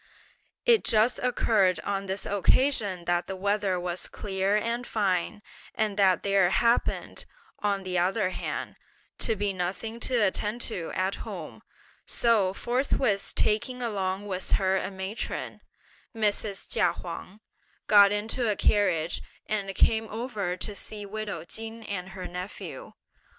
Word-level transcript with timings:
It 0.65 0.83
just 0.83 1.19
occurred 1.19 1.79
on 1.81 2.07
this 2.07 2.25
occasion 2.25 3.05
that 3.05 3.27
the 3.27 3.35
weather 3.35 3.79
was 3.79 4.07
clear 4.09 4.55
and 4.55 4.87
fine, 4.87 5.43
and 5.75 5.95
that 5.95 6.23
there 6.23 6.49
happened, 6.49 7.25
on 7.59 7.83
the 7.83 7.99
other 7.99 8.31
hand, 8.31 8.77
to 9.19 9.35
be 9.35 9.53
nothing 9.53 9.99
to 9.99 10.15
attend 10.15 10.61
to 10.61 10.91
at 10.95 11.17
home, 11.21 11.61
so 12.07 12.51
forthwith 12.51 13.33
taking 13.35 13.83
along 13.83 14.25
with 14.25 14.53
her 14.53 14.75
a 14.75 14.89
matron, 14.89 15.61
(Mrs. 16.15 16.73
Chia 16.73 16.93
Huang) 16.93 17.39
got 17.85 18.11
into 18.11 18.49
a 18.49 18.55
carriage 18.55 19.21
and 19.45 19.75
came 19.75 20.07
over 20.09 20.57
to 20.57 20.73
see 20.73 21.05
widow 21.05 21.43
Chin 21.43 21.83
and 21.83 22.09
her 22.09 22.25
nephew. 22.27 22.93